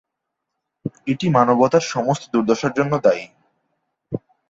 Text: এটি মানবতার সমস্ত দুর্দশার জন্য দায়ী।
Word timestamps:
এটি 1.07 1.25
মানবতার 1.29 1.83
সমস্ত 1.93 2.23
দুর্দশার 2.33 2.73
জন্য 2.73 2.93
দায়ী। 2.99 3.25